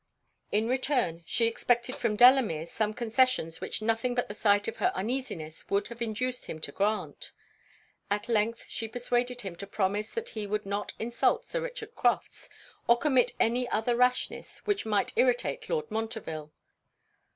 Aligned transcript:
In 0.51 0.67
return, 0.67 1.21
she 1.27 1.45
expected 1.45 1.95
from 1.95 2.15
Delamere 2.15 2.65
some 2.65 2.91
concessions 2.91 3.61
which 3.61 3.83
nothing 3.83 4.15
but 4.15 4.27
the 4.27 4.33
sight 4.33 4.67
of 4.67 4.77
her 4.77 4.91
uneasiness 4.95 5.69
would 5.69 5.89
have 5.89 6.01
induced 6.01 6.45
him 6.45 6.59
to 6.61 6.71
grant. 6.71 7.31
At 8.09 8.27
length 8.27 8.65
she 8.67 8.87
persuaded 8.87 9.41
him 9.41 9.55
to 9.57 9.67
promise 9.67 10.09
that 10.15 10.29
he 10.29 10.47
would 10.47 10.65
not 10.65 10.93
insult 10.97 11.45
Sir 11.45 11.61
Richard 11.61 11.93
Crofts, 11.93 12.49
or 12.87 12.97
commit 12.97 13.33
any 13.39 13.69
other 13.69 13.95
rashness 13.95 14.57
which 14.65 14.87
might 14.87 15.13
irritate 15.15 15.69
Lord 15.69 15.91
Montreville. 15.91 16.51